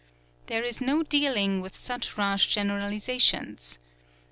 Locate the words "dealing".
1.03-1.61